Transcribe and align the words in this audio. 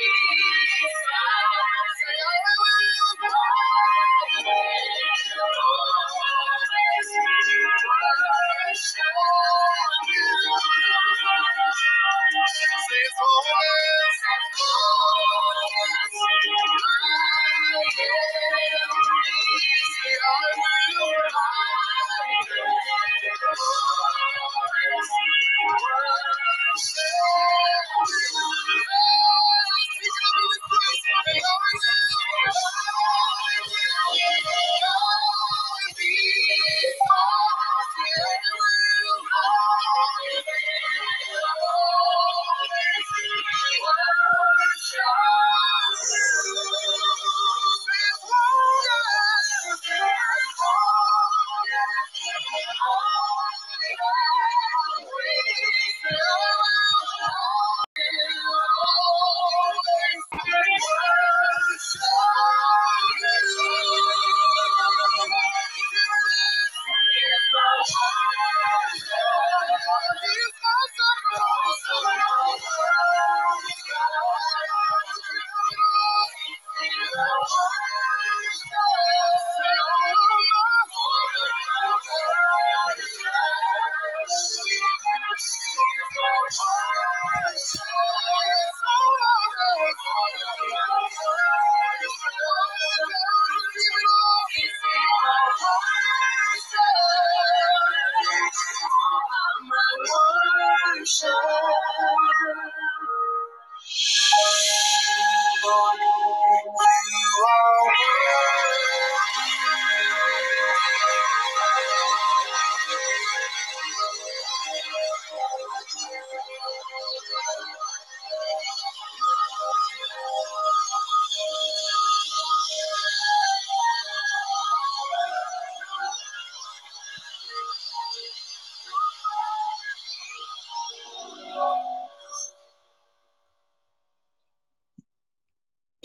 Yes. 0.00 1.09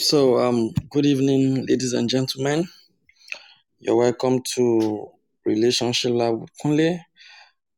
So, 0.10 0.38
um, 0.38 0.70
good 0.92 1.08
evening, 1.08 1.66
ladies 1.66 1.94
and 1.94 2.08
gentlemen. 2.08 2.68
You're 3.80 3.96
welcome 3.96 4.44
to 4.54 5.08
Relationship 5.46 6.12
Lab 6.12 6.42
with 6.42 6.52
Kunle 6.64 7.00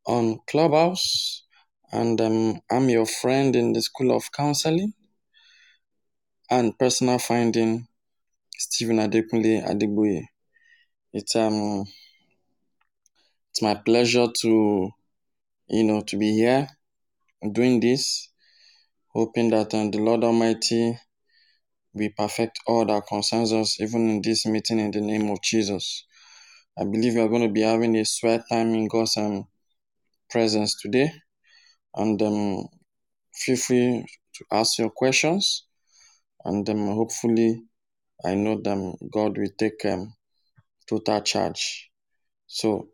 on 0.06 0.40
Clubhouse, 0.46 1.46
and 1.94 2.20
um, 2.20 2.60
I'm 2.70 2.90
your 2.90 3.06
friend 3.06 3.56
in 3.56 3.72
the 3.72 3.82
School 3.82 4.14
of 4.14 4.30
Counseling 4.34 4.92
and 6.52 6.78
Personal 6.78 7.18
Finding, 7.18 7.88
Stephen 8.58 8.98
Adekunle 8.98 9.66
Adegboye. 9.66 10.26
It's 11.14 11.34
um, 11.38 11.86
it's 13.52 13.62
my 13.62 13.76
pleasure 13.76 14.28
to, 14.42 14.90
you 15.70 15.84
know, 15.86 16.02
to 16.02 16.18
be 16.18 16.34
here 16.34 16.68
doing 17.54 17.80
this, 17.80 18.28
hoping 19.14 19.50
that 19.52 19.74
um, 19.74 19.92
the 19.92 20.00
Lord 20.00 20.26
Almighty 20.26 21.00
we 21.98 22.10
perfect 22.10 22.60
all 22.68 22.86
that 22.86 23.08
concerns 23.08 23.52
us, 23.52 23.80
even 23.82 24.10
in 24.10 24.22
this 24.22 24.46
meeting, 24.46 24.80
in 24.80 24.92
the 24.92 25.02
name 25.02 25.30
of 25.30 25.42
Jesus. 25.42 26.06
I 26.80 26.84
believe 26.84 27.16
we 27.16 27.22
are 27.22 27.28
going 27.28 27.42
to 27.42 27.52
be 27.52 27.62
having 27.62 27.96
a 27.98 28.06
sweat 28.06 28.44
time 28.50 28.74
in 28.76 28.88
God's 28.88 29.18
um, 29.18 29.48
presence 30.30 30.80
today. 30.82 31.12
And 31.96 32.22
um, 32.22 32.68
feel 33.34 33.58
free 33.58 34.06
to 34.36 34.46
ask 34.52 34.78
your 34.78 34.92
questions. 34.92 35.66
And 36.46 36.70
um, 36.70 36.88
hopefully, 36.88 37.64
I 38.24 38.36
know 38.36 38.62
that 38.62 38.98
God 39.12 39.38
will 39.38 39.50
take 39.58 39.84
um, 39.86 40.14
total 40.88 41.22
charge. 41.22 41.90
So, 42.46 42.90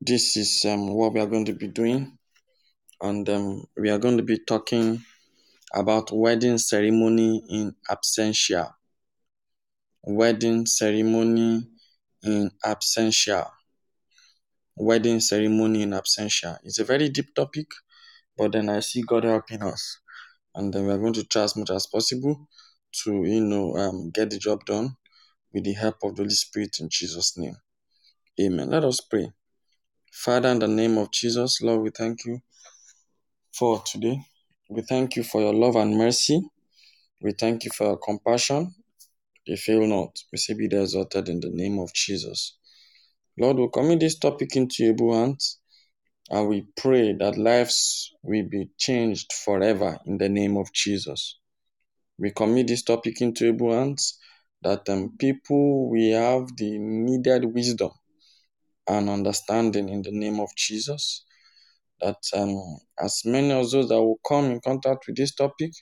this 0.00 0.36
is 0.36 0.64
um, 0.64 0.94
what 0.94 1.12
we 1.12 1.20
are 1.20 1.26
going 1.26 1.46
to 1.46 1.54
be 1.54 1.68
doing. 1.68 2.16
And 3.02 3.28
um, 3.28 3.64
we 3.76 3.90
are 3.90 3.98
going 3.98 4.18
to 4.18 4.22
be 4.22 4.38
talking 4.46 5.02
about 5.74 6.10
wedding 6.12 6.58
ceremony 6.58 7.42
in 7.48 7.74
absentia. 7.88 8.72
Wedding 10.02 10.66
ceremony 10.66 11.68
in 12.22 12.50
absentia. 12.64 13.48
Wedding 14.76 15.20
ceremony 15.20 15.82
in 15.82 15.90
absentia. 15.90 16.58
It's 16.64 16.78
a 16.78 16.84
very 16.84 17.08
deep 17.08 17.34
topic, 17.34 17.66
but 18.36 18.52
then 18.52 18.68
I 18.68 18.80
see 18.80 19.02
God 19.02 19.24
helping 19.24 19.62
us. 19.62 20.00
And 20.54 20.72
then 20.72 20.86
we 20.86 20.92
are 20.92 20.98
going 20.98 21.12
to 21.14 21.24
try 21.24 21.42
as 21.42 21.54
much 21.56 21.70
as 21.70 21.86
possible 21.86 22.48
to, 23.04 23.24
you 23.24 23.40
know, 23.40 23.76
um, 23.76 24.10
get 24.10 24.30
the 24.30 24.38
job 24.38 24.64
done 24.64 24.96
with 25.52 25.64
the 25.64 25.72
help 25.74 25.96
of 26.02 26.16
the 26.16 26.22
Holy 26.22 26.34
Spirit 26.34 26.76
in 26.80 26.88
Jesus' 26.90 27.36
name. 27.36 27.56
Amen. 28.40 28.70
Let 28.70 28.84
us 28.84 29.00
pray. 29.00 29.30
Father, 30.10 30.48
in 30.48 30.58
the 30.58 30.68
name 30.68 30.98
of 30.98 31.12
Jesus, 31.12 31.60
Lord, 31.62 31.82
we 31.82 31.90
thank 31.90 32.24
you 32.24 32.40
for 33.52 33.80
today. 33.84 34.20
We 34.70 34.82
thank 34.82 35.16
you 35.16 35.24
for 35.24 35.40
your 35.40 35.52
love 35.52 35.74
and 35.74 35.98
mercy. 35.98 36.40
We 37.20 37.32
thank 37.32 37.64
you 37.64 37.72
for 37.72 37.88
your 37.88 37.96
compassion. 37.98 38.72
They 39.44 39.56
fail 39.56 39.84
not. 39.84 40.16
We 40.30 40.38
say, 40.38 40.54
Be 40.54 40.68
thou 40.68 40.82
exalted 40.82 41.28
in 41.28 41.40
the 41.40 41.50
name 41.50 41.80
of 41.80 41.92
Jesus. 41.92 42.56
Lord, 43.36 43.56
we 43.56 43.68
commit 43.72 43.98
this 43.98 44.16
topic 44.16 44.54
into 44.54 44.84
your 44.84 45.12
hands 45.12 45.58
and 46.30 46.48
we 46.48 46.68
pray 46.76 47.14
that 47.14 47.36
lives 47.36 48.12
will 48.22 48.46
be 48.48 48.70
changed 48.78 49.32
forever 49.32 49.98
in 50.06 50.18
the 50.18 50.28
name 50.28 50.56
of 50.56 50.72
Jesus. 50.72 51.40
We 52.16 52.30
commit 52.30 52.68
this 52.68 52.84
topic 52.84 53.20
into 53.20 53.46
your 53.46 53.74
hands 53.74 54.20
that 54.62 54.88
um, 54.88 55.16
people 55.18 55.90
will 55.90 56.16
have 56.16 56.56
the 56.56 56.78
needed 56.78 57.44
wisdom 57.44 57.90
and 58.88 59.10
understanding 59.10 59.88
in 59.88 60.02
the 60.02 60.12
name 60.12 60.38
of 60.38 60.54
Jesus. 60.56 61.24
That 62.00 62.16
um, 62.34 62.78
as 63.02 63.22
many 63.24 63.52
of 63.52 63.70
those 63.70 63.88
that 63.88 64.00
will 64.02 64.20
come 64.26 64.46
in 64.46 64.60
contact 64.60 65.04
with 65.06 65.16
this 65.16 65.34
topic, 65.34 65.72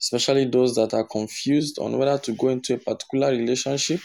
especially 0.00 0.46
those 0.46 0.74
that 0.76 0.94
are 0.94 1.06
confused 1.06 1.78
on 1.80 1.98
whether 1.98 2.18
to 2.18 2.32
go 2.32 2.48
into 2.48 2.74
a 2.74 2.78
particular 2.78 3.30
relationship, 3.30 4.00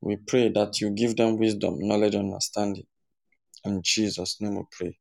we 0.00 0.16
pray 0.16 0.50
that 0.50 0.80
you 0.80 0.90
give 0.90 1.16
them 1.16 1.38
wisdom, 1.38 1.76
knowledge, 1.80 2.14
and 2.14 2.26
understanding. 2.26 2.84
In 3.64 3.80
Jesus' 3.84 4.38
name 4.40 4.56
we 4.56 4.64
pray. 4.72 4.98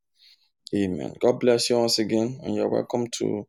Amen. 0.75 1.13
God 1.21 1.39
bless 1.39 1.69
you 1.69 1.77
once 1.79 1.99
again, 1.99 2.39
and 2.43 2.55
you're 2.55 2.69
welcome 2.69 3.07
to 3.19 3.45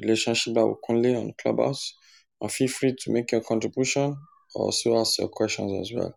Relationship 0.00 0.54
with 0.54 0.76
Kunle 0.88 1.18
on 1.18 1.32
Clubhouse. 1.40 1.94
And 2.40 2.50
feel 2.52 2.68
free 2.68 2.94
to 3.00 3.12
make 3.12 3.32
your 3.32 3.42
contribution 3.42 4.16
or 4.54 4.66
also 4.66 4.98
ask 5.00 5.18
your 5.18 5.28
questions 5.28 5.72
as 5.80 5.92
well. 5.96 6.14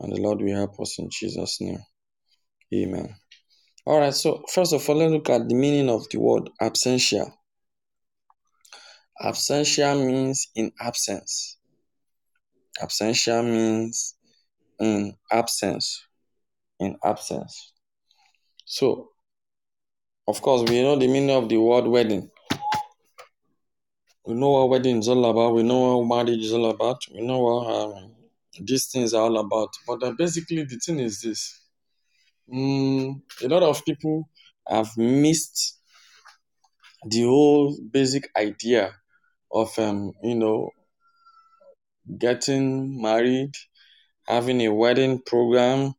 And 0.00 0.12
the 0.12 0.20
Lord 0.20 0.40
will 0.40 0.54
help 0.56 0.80
us 0.80 0.98
in 0.98 1.08
Jesus' 1.10 1.60
name. 1.60 1.80
Amen. 2.74 3.14
All 3.88 4.00
right, 4.00 4.12
so 4.12 4.44
first 4.52 4.74
of 4.74 4.86
all, 4.86 4.96
let's 4.96 5.10
look 5.10 5.30
at 5.30 5.48
the 5.48 5.54
meaning 5.54 5.88
of 5.88 6.06
the 6.10 6.18
word 6.18 6.50
absentia. 6.60 7.32
Absentia 9.18 9.96
means 9.96 10.48
in 10.54 10.70
absence. 10.78 11.56
Absentia 12.82 13.42
means 13.42 14.14
in 14.78 15.14
absence. 15.32 16.06
In 16.78 16.98
absence. 17.02 17.72
So, 18.66 19.08
of 20.26 20.42
course, 20.42 20.68
we 20.68 20.82
know 20.82 20.96
the 20.98 21.08
meaning 21.08 21.34
of 21.34 21.48
the 21.48 21.56
word 21.56 21.86
wedding. 21.86 22.30
We 24.26 24.34
know 24.34 24.50
what 24.50 24.68
wedding 24.68 24.98
is 24.98 25.08
all 25.08 25.24
about. 25.24 25.54
We 25.54 25.62
know 25.62 25.96
what 25.96 26.26
marriage 26.26 26.44
is 26.44 26.52
all 26.52 26.68
about. 26.68 27.00
We 27.14 27.22
know 27.22 27.38
what 27.38 27.74
um, 27.74 28.12
these 28.60 28.88
things 28.88 29.14
are 29.14 29.22
all 29.22 29.38
about. 29.38 29.70
But 29.86 30.02
uh, 30.02 30.12
basically, 30.12 30.64
the 30.64 30.76
thing 30.76 30.98
is 30.98 31.22
this: 31.22 31.57
mm, 32.52 33.20
a 33.42 33.48
lot 33.48 33.62
of 33.62 33.84
people 33.84 34.28
have 34.66 34.96
missed 34.96 35.78
the 37.06 37.22
whole 37.22 37.76
basic 37.90 38.28
idea 38.36 38.94
of 39.52 39.76
um, 39.78 40.12
you 40.22 40.34
know 40.34 40.70
getting 42.18 43.00
married, 43.00 43.52
having 44.26 44.60
a 44.62 44.72
wedding 44.72 45.20
program, 45.24 45.94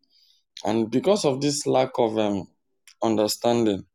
and 0.65 0.89
because 0.89 1.25
of 1.25 1.41
this 1.41 1.65
lack 1.65 1.91
of 1.98 2.18
um, 2.18 2.48
understanding, 3.01 3.86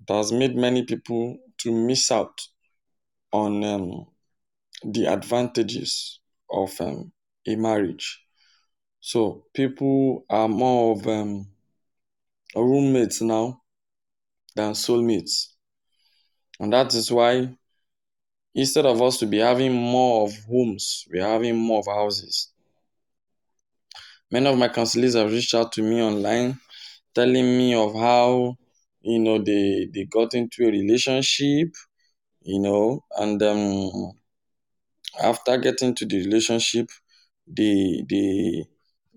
it 0.00 0.12
has 0.12 0.32
made 0.32 0.56
many 0.56 0.84
people 0.84 1.36
to 1.58 1.72
miss 1.72 2.10
out 2.10 2.40
on 3.32 3.64
um, 3.64 4.06
the 4.84 5.06
advantages 5.06 6.20
of 6.50 6.72
um, 6.80 7.12
a 7.46 7.56
marriage. 7.56 8.20
So 9.00 9.44
people 9.54 10.24
are 10.30 10.48
more 10.48 10.96
of 10.96 11.06
um, 11.06 11.48
roommates 12.64 13.20
now 13.22 13.62
than 14.54 14.72
soulmates, 14.72 15.48
and 16.60 16.72
that 16.72 16.94
is 16.94 17.10
why 17.10 17.56
instead 18.54 18.86
of 18.86 19.00
us 19.02 19.18
to 19.18 19.26
be 19.26 19.38
having 19.38 19.72
more 19.72 20.26
of 20.26 20.34
homes, 20.50 21.06
we're 21.10 21.22
having 21.22 21.56
more 21.56 21.80
of 21.80 21.86
houses. 21.86 22.52
Many 24.30 24.46
of 24.48 24.58
my 24.58 24.68
counselors 24.68 25.14
have 25.14 25.30
reached 25.30 25.54
out 25.54 25.72
to 25.72 25.82
me 25.82 26.02
online, 26.02 26.58
telling 27.14 27.58
me 27.58 27.74
of 27.74 27.94
how 27.94 28.56
you 29.00 29.18
know 29.20 29.38
they 29.38 29.88
they 29.92 30.04
got 30.04 30.34
into 30.34 30.64
a 30.66 30.70
relationship, 30.70 31.68
you 32.42 32.60
know, 32.60 33.04
and 33.16 33.42
um, 33.42 34.12
after 35.22 35.56
getting 35.58 35.94
to 35.94 36.06
the 36.06 36.18
relationship, 36.24 36.88
they 37.46 38.02
they 38.08 38.64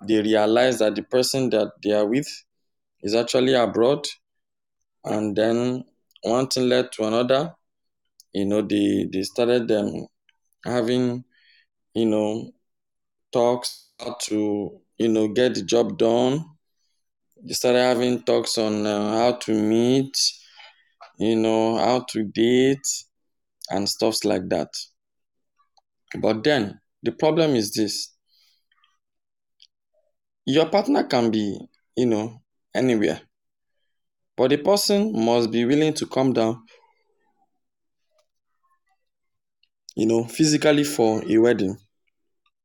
they 0.08 0.22
realize 0.22 0.79
that 0.79 0.96
the 0.96 1.03
person 1.03 1.50
that 1.50 1.72
they 1.84 1.91
are 1.91 2.05
with 2.05 2.27
is 3.01 3.15
actually 3.15 3.53
abroad, 3.53 4.08
and 5.03 5.36
then 5.36 5.84
one 6.24 6.48
thing 6.48 6.70
led 6.70 6.91
to 6.94 7.06
another. 7.08 7.53
You 8.34 8.46
know, 8.46 8.62
they 8.62 9.08
they 9.12 9.24
started 9.24 9.68
them 9.68 9.88
um, 9.88 10.08
having 10.65 11.24
you 11.94 12.06
know 12.08 12.51
talks 13.32 13.89
to 14.22 14.82
you 14.98 15.10
know 15.10 15.27
get 15.29 15.56
the 15.56 15.63
job 15.63 15.98
done. 15.98 16.46
They 17.44 17.53
started 17.53 17.79
having 17.82 18.24
talks 18.24 18.58
on 18.58 18.86
uh, 18.86 19.18
how 19.18 19.34
to 19.34 19.53
meet, 19.53 20.15
you 21.20 21.36
know, 21.36 21.77
how 21.77 22.06
to 22.10 22.24
date, 22.24 22.88
and 23.70 23.88
stuffs 23.89 24.25
like 24.25 24.50
that. 24.50 24.70
But 26.22 26.44
then 26.44 26.82
the 27.01 27.12
problem 27.13 27.56
is 27.56 27.72
this 27.74 28.13
your 30.46 30.68
partner 30.70 31.03
can 31.03 31.32
be, 31.32 31.58
you 31.96 32.06
know, 32.06 32.41
anywhere, 32.74 33.22
but 34.38 34.50
the 34.50 34.58
person 34.58 35.12
must 35.14 35.52
be 35.52 35.66
willing 35.66 35.94
to 35.94 36.06
come 36.06 36.34
down, 36.34 36.64
you 39.96 40.06
know, 40.06 40.24
physically 40.26 40.84
for 40.84 41.24
a 41.30 41.38
wedding. 41.38 41.78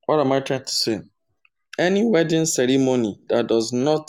What 0.06 0.20
am 0.20 0.32
I 0.32 0.40
trying 0.40 0.64
to 0.64 0.72
say? 0.72 1.00
Any 1.78 2.04
wedding 2.04 2.46
ceremony 2.46 3.18
that 3.28 3.48
does 3.48 3.72
not 3.72 4.08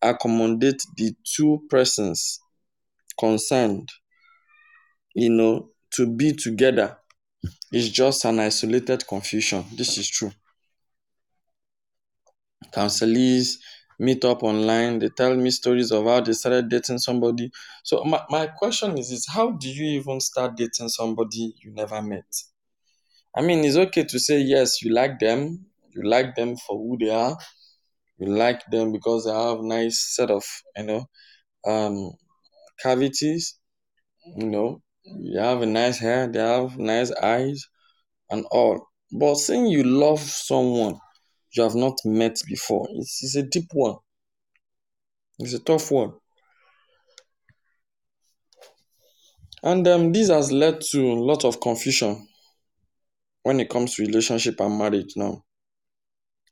accommodate 0.00 0.82
the 0.96 1.14
two 1.24 1.62
persons 1.70 2.40
concerned, 3.18 3.88
you 5.14 5.30
know, 5.30 5.68
to 5.92 6.06
be 6.06 6.32
together 6.32 6.96
is 7.72 7.90
just 7.90 8.24
an 8.24 8.40
isolated 8.40 9.06
confusion. 9.06 9.64
This 9.76 9.98
is 9.98 10.08
true. 10.08 10.32
Counselees 12.72 13.58
meet 14.02 14.24
up 14.24 14.42
online, 14.42 14.98
they 14.98 15.08
tell 15.10 15.34
me 15.36 15.50
stories 15.50 15.90
of 15.92 16.04
how 16.06 16.20
they 16.20 16.32
started 16.32 16.68
dating 16.68 16.98
somebody. 16.98 17.50
So 17.84 18.04
my, 18.04 18.22
my 18.28 18.46
question 18.48 18.98
is, 18.98 19.10
is 19.12 19.26
how 19.28 19.52
do 19.52 19.68
you 19.68 20.00
even 20.00 20.20
start 20.20 20.56
dating 20.56 20.88
somebody 20.88 21.54
you 21.62 21.72
never 21.72 22.02
met? 22.02 22.30
I 23.36 23.42
mean, 23.42 23.64
it's 23.64 23.76
okay 23.76 24.04
to 24.04 24.18
say 24.18 24.40
yes, 24.40 24.82
you 24.82 24.92
like 24.92 25.18
them, 25.18 25.66
you 25.94 26.02
like 26.08 26.34
them 26.34 26.56
for 26.56 26.76
who 26.78 26.96
they 26.98 27.10
are, 27.10 27.36
you 28.18 28.28
like 28.28 28.62
them 28.70 28.92
because 28.92 29.24
they 29.24 29.32
have 29.32 29.60
nice 29.60 30.14
set 30.16 30.30
of 30.30 30.44
you 30.76 30.84
know 30.84 31.06
um 31.66 32.12
cavities, 32.82 33.58
you 34.36 34.48
know, 34.48 34.82
they 35.06 35.40
have 35.40 35.62
a 35.62 35.66
nice 35.66 35.98
hair, 36.00 36.28
they 36.28 36.40
have 36.40 36.78
nice 36.78 37.12
eyes 37.12 37.66
and 38.30 38.44
all. 38.52 38.88
But 39.12 39.36
saying 39.36 39.66
you 39.66 39.84
love 39.84 40.20
someone 40.20 40.98
you 41.56 41.62
have 41.62 41.74
not 41.74 41.98
met 42.04 42.40
before, 42.46 42.88
it's, 42.92 43.22
it's 43.22 43.36
a 43.36 43.42
deep 43.42 43.68
one. 43.72 43.96
It's 45.38 45.54
a 45.54 45.58
tough 45.58 45.90
one. 45.90 46.14
And 49.62 49.86
um, 49.86 50.12
this 50.12 50.28
has 50.28 50.50
led 50.50 50.80
to 50.90 51.12
a 51.12 51.14
lot 51.14 51.44
of 51.44 51.60
confusion 51.60 52.26
when 53.42 53.60
it 53.60 53.70
comes 53.70 53.94
to 53.94 54.02
relationship 54.02 54.60
and 54.60 54.78
marriage 54.78 55.12
now. 55.16 55.44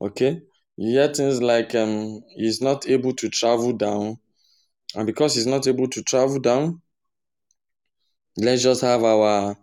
Okay? 0.00 0.42
You 0.76 0.92
hear 0.92 1.12
things 1.12 1.42
like 1.42 1.75
um, 1.75 2.23
he's 2.37 2.61
not 2.62 2.88
able 2.88 3.12
to 3.14 3.28
travel 3.28 3.73
down. 3.73 4.19
And 4.95 5.07
because 5.07 5.35
he's 5.35 5.47
not 5.47 5.66
able 5.66 5.88
to 5.88 6.02
travel 6.02 6.38
down, 6.38 6.80
let's 8.37 8.62
just 8.62 8.80
have 8.80 9.04
our, 9.04 9.57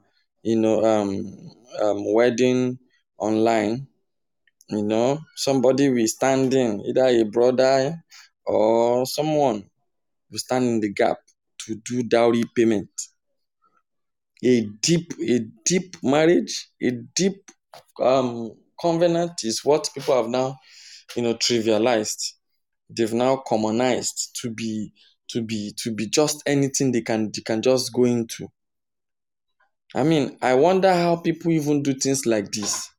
you 0.44 0.58
know, 0.58 0.84
um, 0.84 1.52
um, 1.82 2.14
wedding 2.14 2.80
online. 3.18 3.88
You 4.70 4.84
know, 4.84 5.20
somebody 5.36 5.90
will 5.90 6.08
stand 6.08 6.54
in, 6.54 6.82
either 6.82 7.06
a 7.08 7.24
brother 7.24 8.04
or 8.46 9.06
someone 9.06 9.70
will 10.30 10.40
stand 10.40 10.66
in 10.66 10.80
the 10.82 10.92
gap 10.92 11.18
to 11.66 11.76
do 11.76 12.04
dowry 12.04 12.44
payment. 12.56 12.90
A 14.44 14.62
deep, 14.82 15.14
a 15.22 15.40
deep 15.66 15.96
marriage, 16.04 16.68
a 16.82 16.92
deep 17.16 17.50
um, 18.02 18.52
covenant 18.80 19.44
is 19.44 19.64
what 19.64 19.90
people 19.94 20.16
have 20.16 20.30
now, 20.30 20.58
you 21.16 21.24
know, 21.24 21.34
trivialized. 21.34 22.34
They've 22.90 23.14
now 23.14 23.38
commonized 23.38 24.38
to 24.42 24.50
be 24.50 24.94
to 25.30 25.42
be 25.42 25.74
to 25.78 25.92
be 25.94 26.08
just 26.08 26.42
anything 26.46 26.92
they 26.92 27.02
can 27.02 27.32
they 27.34 27.42
can 27.42 27.62
just 27.62 27.92
go 27.94 28.04
into. 28.06 28.48
I 29.96 30.04
mean, 30.04 30.38
I 30.42 30.54
wonder 30.54 30.94
how 30.94 31.18
people 31.18 31.52
even 31.52 31.84
do 31.84 31.94
things 31.94 32.26
like 32.26 32.52
this. 32.52 32.90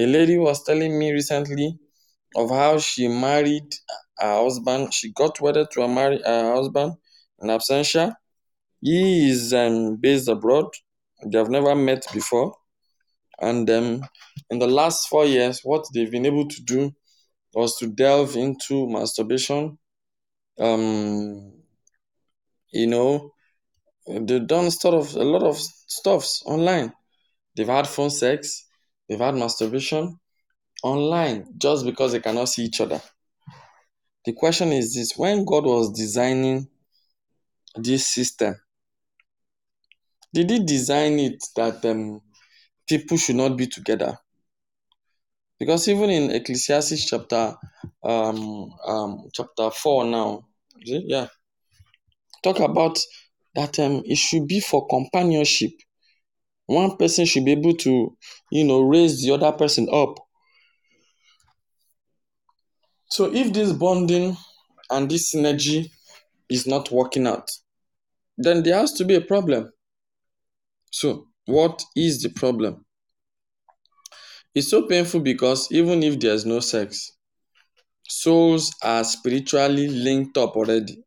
A 0.00 0.06
lady 0.06 0.38
was 0.38 0.64
telling 0.64 0.98
me 0.98 1.12
recently 1.12 1.78
of 2.34 2.48
how 2.48 2.78
she 2.78 3.06
married 3.06 3.74
her 4.16 4.42
husband. 4.44 4.94
She 4.94 5.12
got 5.12 5.38
wedded 5.42 5.66
to 5.72 5.82
her 5.82 6.54
husband 6.54 6.94
in 7.42 7.48
absentia. 7.48 8.14
He 8.80 9.28
is 9.28 9.52
um, 9.52 9.96
based 9.96 10.28
abroad. 10.28 10.68
They 11.26 11.36
have 11.36 11.50
never 11.50 11.74
met 11.74 12.06
before. 12.14 12.54
And 13.38 13.68
um, 13.68 14.02
in 14.48 14.58
the 14.58 14.66
last 14.66 15.06
four 15.08 15.26
years, 15.26 15.60
what 15.64 15.84
they've 15.92 16.10
been 16.10 16.24
able 16.24 16.48
to 16.48 16.62
do 16.62 16.92
was 17.52 17.76
to 17.76 17.88
delve 17.88 18.36
into 18.36 18.88
masturbation. 18.88 19.78
Um, 20.58 21.52
you 22.72 22.86
know, 22.86 23.34
they've 24.08 24.46
done 24.46 24.70
sort 24.70 24.94
of 24.94 25.14
a 25.14 25.24
lot 25.24 25.42
of 25.42 25.58
stuffs 25.58 26.42
online. 26.46 26.94
They've 27.54 27.66
had 27.66 27.86
phone 27.86 28.10
sex, 28.10 28.66
they've 29.10 29.18
had 29.18 29.34
masturbation 29.34 30.18
online 30.84 31.46
just 31.58 31.84
because 31.84 32.12
they 32.12 32.20
cannot 32.20 32.48
see 32.48 32.64
each 32.64 32.80
other. 32.80 33.02
The 34.24 34.32
question 34.32 34.68
is 34.68 34.94
this 34.94 35.16
when 35.16 35.44
God 35.44 35.64
was 35.64 35.92
designing 35.92 36.68
this 37.74 38.06
system, 38.06 38.54
did 40.32 40.48
He 40.48 40.64
design 40.64 41.18
it 41.18 41.42
that 41.56 41.84
um, 41.84 42.20
people 42.88 43.16
should 43.16 43.36
not 43.36 43.56
be 43.56 43.66
together? 43.66 44.16
Because 45.58 45.88
even 45.88 46.08
in 46.08 46.30
Ecclesiastes 46.30 47.04
chapter 47.04 47.56
um, 48.02 48.70
um, 48.86 49.28
chapter 49.32 49.70
4 49.70 50.04
now, 50.04 50.46
yeah, 50.84 51.26
talk 52.42 52.60
about 52.60 52.98
that 53.54 53.78
um, 53.80 54.02
it 54.04 54.16
should 54.16 54.46
be 54.46 54.60
for 54.60 54.86
companionship. 54.86 55.72
One 56.70 56.96
person 56.96 57.24
should 57.24 57.44
be 57.44 57.50
able 57.50 57.74
to, 57.78 58.16
you 58.52 58.62
know, 58.62 58.82
raise 58.82 59.20
the 59.24 59.32
other 59.32 59.50
person 59.50 59.88
up. 59.92 60.20
So 63.08 63.34
if 63.34 63.52
this 63.52 63.72
bonding 63.72 64.36
and 64.88 65.10
this 65.10 65.34
synergy 65.34 65.90
is 66.48 66.68
not 66.68 66.92
working 66.92 67.26
out, 67.26 67.50
then 68.38 68.62
there 68.62 68.76
has 68.76 68.92
to 68.92 69.04
be 69.04 69.16
a 69.16 69.20
problem. 69.20 69.72
So, 70.92 71.26
what 71.46 71.82
is 71.96 72.22
the 72.22 72.28
problem? 72.28 72.84
It's 74.54 74.70
so 74.70 74.86
painful 74.86 75.20
because 75.20 75.72
even 75.72 76.04
if 76.04 76.20
there's 76.20 76.46
no 76.46 76.60
sex, 76.60 77.10
souls 78.08 78.72
are 78.80 79.02
spiritually 79.02 79.88
linked 79.88 80.38
up 80.38 80.54
already 80.54 81.02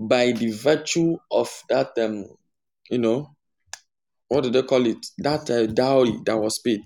by 0.00 0.32
the 0.32 0.50
virtue 0.50 1.16
of 1.30 1.48
that, 1.68 1.96
um, 1.98 2.26
you 2.90 2.98
know, 2.98 3.36
what 4.28 4.44
do 4.44 4.50
they 4.50 4.62
call 4.62 4.86
it? 4.86 5.04
That 5.18 5.50
uh, 5.50 5.66
dowry 5.66 6.18
that 6.24 6.36
was 6.36 6.58
paid. 6.58 6.82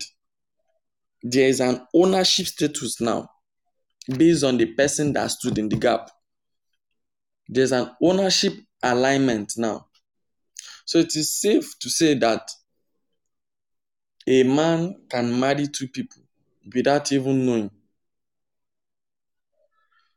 There 1.22 1.49
is 1.49 1.61
an 1.61 1.87
ownership 1.94 2.46
status 2.46 3.00
now 3.00 3.28
based 4.08 4.44
on 4.44 4.58
the 4.58 4.66
person 4.66 5.12
that 5.12 5.30
stood 5.30 5.58
in 5.58 5.68
the 5.68 5.76
gap. 5.76 6.11
There's 7.49 7.72
an 7.72 7.90
ownership 8.02 8.54
alignment 8.82 9.54
now. 9.56 9.87
So 10.84 10.99
it 10.99 11.14
is 11.16 11.40
safe 11.40 11.78
to 11.80 11.90
say 11.90 12.14
that 12.14 12.49
a 14.26 14.42
man 14.42 14.94
can 15.08 15.38
marry 15.38 15.68
two 15.68 15.88
people 15.88 16.22
without 16.75 17.12
even 17.12 17.44
knowing. 17.44 17.70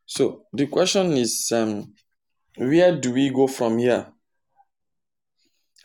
So 0.05 0.45
the 0.53 0.67
question 0.67 1.13
is 1.13 1.51
um, 1.53 1.93
where 2.57 2.95
do 2.95 3.11
we 3.11 3.31
go 3.31 3.47
from 3.47 3.79
here? 3.79 4.07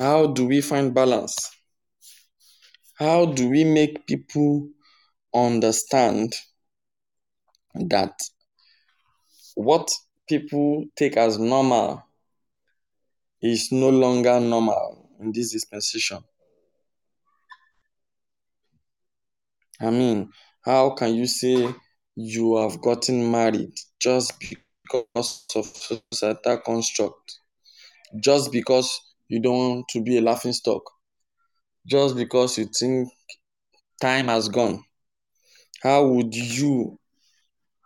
How 0.01 0.29
do 0.29 0.47
we 0.47 0.63
find 0.63 0.95
balance? 0.95 1.37
How 2.95 3.27
do 3.27 3.51
we 3.51 3.65
make 3.65 4.07
people 4.07 4.71
understand 5.35 6.33
that 7.75 8.19
what 9.57 9.91
people 10.27 10.87
take 10.97 11.19
as 11.19 11.39
normal 11.39 12.03
is 13.43 13.71
no 13.73 13.91
longer 13.91 14.41
normal 14.41 15.11
in 15.21 15.33
this 15.33 15.53
dispensation? 15.53 16.25
I 19.83 19.91
mean, 19.91 20.31
how 20.65 20.95
can 20.95 21.15
you 21.15 21.27
say 21.27 21.75
you 22.17 22.57
have 22.57 22.81
gotten 22.81 23.31
married 23.31 23.75
just 24.01 24.33
because 24.41 25.45
of 25.55 25.67
societal 25.67 26.57
construct? 26.65 27.41
Just 28.19 28.51
because 28.51 29.10
you 29.31 29.41
don't 29.41 29.57
want 29.59 29.89
to 29.91 30.03
be 30.03 30.19
a 30.19 30.21
laughing 30.21 30.53
stock? 30.53 30.83
Just 31.87 32.17
because 32.17 32.59
you 32.59 32.67
think 32.79 33.09
time 34.01 34.29
has 34.29 34.49
gone? 34.49 34.83
How 35.83 36.07
would 36.07 36.35
you 36.35 36.99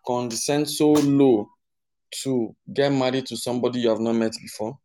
condescend 0.06 0.68
so 0.68 0.88
low 0.92 1.48
to 2.22 2.54
get 2.72 2.90
married 2.90 3.26
to 3.26 3.36
somebody 3.36 3.80
you 3.80 3.90
have 3.90 4.00
not 4.00 4.14
met 4.14 4.32
before? 4.42 4.78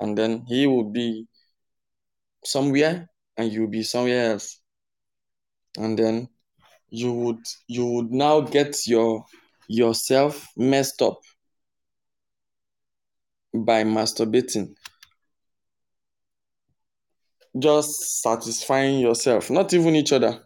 And 0.00 0.18
then 0.18 0.44
he 0.46 0.66
will 0.66 0.90
be 0.90 1.26
somewhere 2.44 3.08
and 3.36 3.50
you'll 3.50 3.68
be 3.70 3.82
somewhere 3.82 4.32
else 4.32 4.60
and 5.76 5.98
then 5.98 6.28
you 6.90 7.12
would 7.12 7.40
you 7.66 7.86
would 7.86 8.10
now 8.10 8.40
get 8.40 8.86
your 8.86 9.24
yourself 9.68 10.46
messed 10.56 11.02
up 11.02 11.20
by 13.54 13.84
masturbating 13.84 14.74
just 17.58 18.22
satisfying 18.22 18.98
yourself 18.98 19.50
not 19.50 19.72
even 19.72 19.94
each 19.94 20.12
other. 20.12 20.42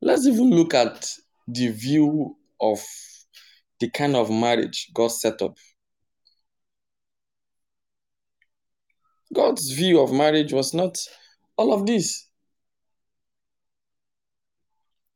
Let's 0.00 0.26
even 0.26 0.50
look 0.50 0.74
at 0.74 1.06
the 1.46 1.68
view 1.68 2.36
of 2.60 2.80
the 3.80 3.90
kind 3.90 4.16
of 4.16 4.30
marriage 4.30 4.90
god 4.94 5.08
set 5.08 5.40
up. 5.42 5.56
God's 9.32 9.72
view 9.72 10.00
of 10.00 10.12
marriage 10.12 10.52
was 10.52 10.74
not 10.74 10.96
all 11.56 11.72
of 11.72 11.86
this. 11.86 12.28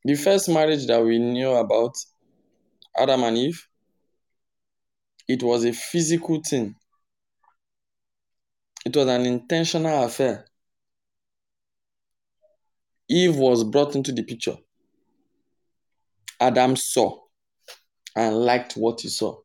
The 0.04 0.14
first 0.14 0.48
marriage 0.48 0.86
that 0.86 1.04
we 1.04 1.18
knew 1.18 1.50
about 1.50 1.96
adam 2.96 3.24
and 3.24 3.36
eve 3.36 3.66
it 5.28 5.42
was 5.42 5.64
a 5.64 5.72
physical 5.72 6.40
thing 6.40 6.74
it 8.86 8.94
was 8.96 9.08
an 9.08 9.26
intentional 9.26 10.04
affair. 10.04 10.44
Eve 13.08 13.34
was 13.34 13.64
brought 13.64 13.96
into 13.96 14.12
the 14.12 14.22
picture. 14.22 14.56
Adam 16.38 16.76
saw 16.76 17.18
and 18.14 18.36
liked 18.36 18.74
what 18.74 19.00
he 19.00 19.08
saw. 19.08 19.40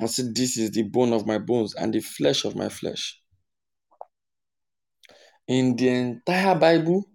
And 0.00 0.10
said 0.10 0.34
this 0.34 0.58
is 0.58 0.72
the 0.72 0.82
bone 0.82 1.12
of 1.12 1.28
my 1.28 1.38
bones 1.38 1.76
and 1.76 1.94
the 1.94 2.00
flesh 2.00 2.44
of 2.44 2.56
my 2.56 2.68
flesh. 2.68 3.20
In 5.46 5.76
the 5.76 5.88
entire 5.88 6.56
Bible, 6.56 7.08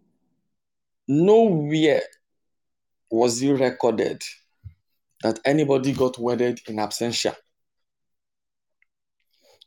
nowhere 1.05 2.03
was 3.11 3.41
it 3.41 3.51
recorded 3.51 4.23
that 5.21 5.37
anybody 5.43 5.91
got 5.91 6.17
wedded 6.17 6.61
in 6.69 6.77
absentia. 6.77 7.35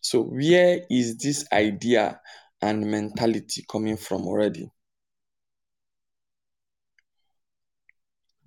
So, 0.01 0.23
where 0.23 0.81
is 0.91 1.17
this 1.19 1.45
idea 1.53 2.21
and 2.63 2.91
mentality 2.91 3.65
coming 3.71 3.97
from 3.97 4.23
already? 4.23 4.71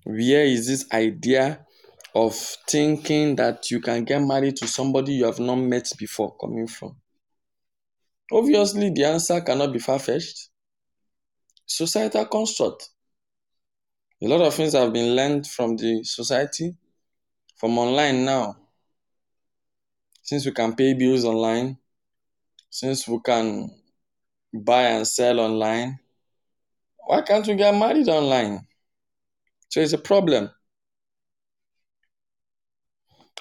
Where 0.03 0.43
is 0.43 0.67
this 0.67 0.91
idea 0.91 1.65
of 2.15 2.35
thinking 2.67 3.35
that 3.37 3.71
you 3.71 3.79
can 3.79 4.03
get 4.03 4.21
married 4.21 4.57
to 4.57 4.67
somebody 4.67 5.13
you 5.13 5.25
have 5.25 5.39
not 5.39 5.55
met 5.55 5.91
before 5.97 6.35
coming 6.37 6.67
from? 6.67 6.97
Obviously, 8.31 8.89
the 8.89 9.05
answer 9.05 9.39
cannot 9.41 9.71
be 9.71 9.79
far 9.79 9.99
fetched. 9.99 10.49
Societal 11.65 12.25
construct. 12.25 12.89
A 14.21 14.27
lot 14.27 14.41
of 14.41 14.53
things 14.53 14.73
have 14.73 14.91
been 14.91 15.15
learned 15.15 15.47
from 15.47 15.77
the 15.77 16.03
society, 16.03 16.75
from 17.55 17.77
online 17.77 18.25
now. 18.25 18.62
Since 20.23 20.45
we 20.45 20.51
can 20.53 20.75
pay 20.75 20.93
bills 20.93 21.25
online, 21.25 21.77
since 22.69 23.07
we 23.07 23.19
can 23.23 23.69
buy 24.53 24.83
and 24.83 25.07
sell 25.07 25.39
online, 25.39 25.99
why 27.05 27.21
can't 27.21 27.45
we 27.45 27.55
get 27.55 27.75
married 27.75 28.07
online? 28.07 28.65
So 29.69 29.81
it's 29.81 29.93
a 29.93 29.97
problem. 29.97 30.49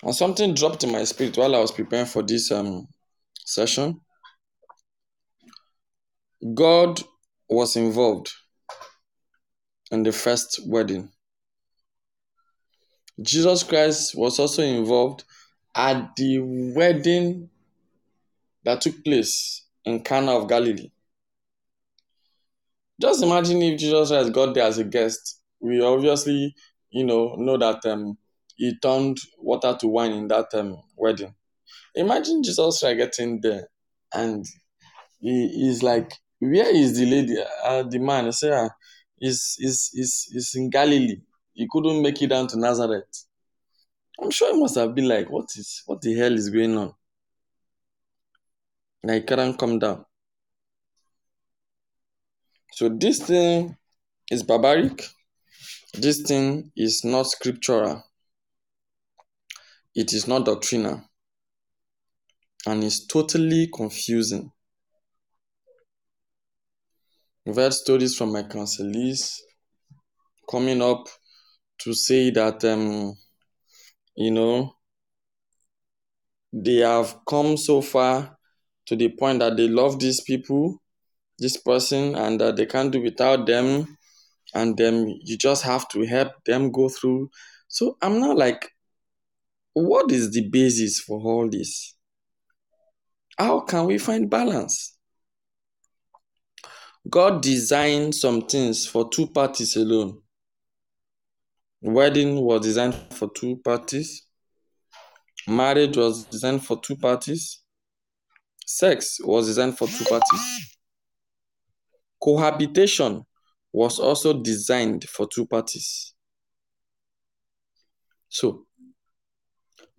And 0.03 0.15
something 0.15 0.55
dropped 0.55 0.83
in 0.83 0.91
my 0.91 1.05
spirit 1.05 1.37
while 1.37 1.55
I 1.55 1.61
was 1.61 1.71
preparing 1.71 2.07
for 2.07 2.23
this 2.23 2.51
um, 2.51 2.89
session. 3.45 4.01
God 6.55 7.01
was 7.49 7.77
involved 7.77 8.33
in 9.93 10.03
the 10.03 10.11
first 10.11 10.61
wedding. 10.67 11.13
Jesus 13.21 13.63
Christ 13.63 14.17
was 14.17 14.41
also 14.41 14.63
involved 14.63 15.23
at 15.75 16.15
the 16.17 16.39
wedding 16.75 17.49
that 18.65 18.81
took 18.81 19.05
place 19.05 19.65
in 19.85 20.01
Cana 20.03 20.33
of 20.33 20.49
Galilee. 20.49 20.91
Just 23.01 23.23
imagine 23.23 23.61
if 23.63 23.81
Jesus 23.81 24.11
Christ 24.11 24.33
got 24.33 24.55
there 24.55 24.65
as 24.65 24.79
a 24.79 24.85
guest. 24.85 25.41
We 25.61 25.83
obviously, 25.83 26.55
you 26.91 27.05
know, 27.05 27.35
know 27.37 27.57
that 27.57 27.85
um, 27.87 28.17
he 28.57 28.79
turned 28.79 29.19
water 29.39 29.77
to 29.81 29.89
wine 29.89 30.13
in 30.13 30.29
that 30.29 30.55
um, 30.55 30.81
wedding. 30.97 31.35
Imagine 31.95 32.43
Jesus 32.43 32.81
Christ 32.81 32.99
getting 32.99 33.41
there 33.41 33.69
and 34.15 34.47
he 35.21 35.69
is 35.69 35.83
like, 35.83 36.13
Where 36.39 36.75
is 36.75 36.99
the 36.99 37.07
lady? 37.07 37.37
Uh, 37.65 37.83
the 37.85 37.99
man, 37.99 38.27
I 38.27 38.31
say, 38.31 38.51
uh, 38.51 38.69
is, 39.21 39.57
is, 39.59 39.91
is, 39.95 40.29
is 40.33 40.53
in 40.55 40.71
Galilee. 40.71 41.23
He 41.55 41.67
couldn't 41.71 42.03
make 42.03 42.21
it 42.23 42.29
down 42.29 42.47
to 42.49 42.59
Nazareth. 42.59 43.27
I'm 44.21 44.31
sure 44.31 44.55
he 44.55 44.61
must 44.61 44.77
have 44.77 44.95
been 44.95 45.09
like, 45.09 45.31
What 45.31 45.47
is 45.57 45.83
what 45.87 46.01
the 46.01 46.15
hell 46.15 46.33
is 46.33 46.51
going 46.51 46.77
on? 46.77 46.95
Like, 49.05 49.27
couldn't 49.27 49.59
come 49.59 49.79
down. 49.79 50.05
So, 52.73 52.89
this 52.89 53.19
thing 53.21 53.77
is 54.31 54.43
barbaric. 54.43 55.03
This 55.95 56.23
thing 56.23 56.71
is 56.77 57.05
not 57.05 57.27
scriptural. 57.27 58.03
It 59.95 60.13
is 60.13 60.27
not 60.27 60.47
doctrinal. 60.47 61.03
And 62.67 62.85
it's 62.85 63.07
totally 63.07 63.69
confusing. 63.75 64.53
We've 67.45 67.57
heard 67.57 67.75
stories 67.75 68.15
from 68.17 68.33
my 68.33 68.45
counselees 68.45 69.41
coming 70.49 70.81
up 70.81 71.09
to 71.79 71.93
say 71.93 72.31
that, 72.31 72.65
um, 72.65 73.17
you 74.15 74.31
know, 74.31 74.77
they 76.53 76.77
have 76.77 77.17
come 77.27 77.57
so 77.57 77.81
far 77.81 78.37
to 78.87 78.97
the 78.97 79.09
point 79.09 79.39
that 79.39 79.57
they 79.57 79.69
love 79.69 79.99
these 79.99 80.21
people, 80.21 80.83
this 81.39 81.57
person, 81.57 82.15
and 82.15 82.41
that 82.41 82.57
they 82.57 82.67
can't 82.67 82.93
do 82.93 83.01
without 83.01 83.47
them. 83.47 83.97
And 84.55 84.77
then 84.77 85.19
you 85.23 85.39
just 85.39 85.63
have 85.63 85.89
to 85.91 86.05
help 86.05 86.33
them 86.45 86.71
go 86.73 86.89
through. 86.89 87.31
So 87.69 87.97
I'm 88.03 88.21
not 88.21 88.37
like, 88.37 88.71
what 89.73 90.13
is 90.13 90.31
the 90.31 90.49
basis 90.51 91.01
for 91.01 91.21
all 91.21 91.49
this? 91.49 91.95
How 93.39 93.61
can 93.61 93.87
we 93.87 93.97
find 93.97 94.29
balance? 94.29 94.97
God 97.09 97.43
designed 97.43 98.15
some 98.15 98.43
things 98.43 98.87
for 98.87 99.09
two 99.09 99.27
parties 99.27 99.77
alone. 99.77 100.22
Wedding 101.85 102.41
was 102.41 102.61
designed 102.61 102.95
for 103.11 103.29
two 103.35 103.57
parties. 103.57 104.25
Marriage 105.49 105.97
was 105.97 106.25
designed 106.27 106.65
for 106.65 106.81
two 106.81 106.97
parties. 106.97 107.61
Sex 108.65 109.19
was 109.25 109.49
designed 109.49 109.77
for 109.77 109.89
two 109.89 110.05
parties. 110.05 110.77
Cohabitation 112.23 113.25
was 113.73 113.99
also 113.99 114.41
designed 114.43 115.09
for 115.09 115.27
two 115.27 115.45
parties. 115.45 116.15
So, 118.29 118.65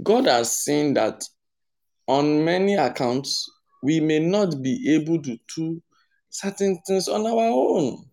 God 0.02 0.26
has 0.28 0.60
seen 0.60 0.94
that 0.94 1.22
on 2.08 2.46
many 2.46 2.76
accounts, 2.76 3.46
we 3.82 4.00
may 4.00 4.20
not 4.20 4.62
be 4.62 4.96
able 4.96 5.22
to 5.22 5.38
do 5.54 5.84
certain 6.30 6.80
things 6.88 7.10
on 7.10 7.26
our 7.26 7.50
own. 7.52 8.06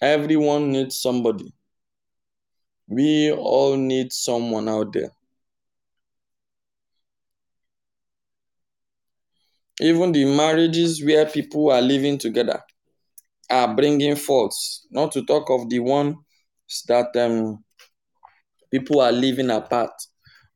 Everyone 0.00 0.72
needs 0.72 0.98
somebody. 1.00 1.52
We 2.88 3.30
all 3.32 3.76
need 3.76 4.12
someone 4.12 4.68
out 4.68 4.92
there. 4.92 5.10
Even 9.80 10.12
the 10.12 10.24
marriages 10.24 11.04
where 11.04 11.26
people 11.26 11.70
are 11.70 11.80
living 11.80 12.18
together 12.18 12.62
are 13.50 13.74
bringing 13.74 14.16
faults, 14.16 14.86
not 14.90 15.12
to 15.12 15.24
talk 15.24 15.50
of 15.50 15.68
the 15.68 15.80
ones 15.80 16.16
that 16.86 17.14
um, 17.16 17.62
people 18.70 19.00
are 19.00 19.12
living 19.12 19.50
apart, 19.50 19.92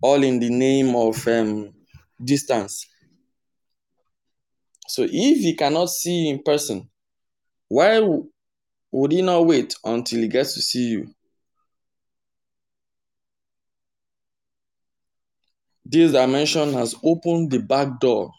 all 0.02 0.22
in 0.22 0.38
the 0.40 0.50
name 0.50 0.94
of 0.94 1.26
um, 1.28 1.72
distance. 2.22 2.86
So 4.88 5.02
if 5.04 5.38
you 5.42 5.56
cannot 5.56 5.88
see 5.88 6.28
in 6.28 6.42
person, 6.42 6.88
why 7.68 8.00
would 8.94 9.10
he 9.10 9.22
not 9.22 9.44
wait 9.44 9.74
until 9.84 10.20
he 10.20 10.28
gets 10.28 10.54
to 10.54 10.62
see 10.62 10.90
you? 10.90 11.12
This 15.84 16.12
dimension 16.12 16.72
has 16.74 16.94
opened 17.02 17.50
the 17.50 17.58
back 17.58 17.98
door 17.98 18.30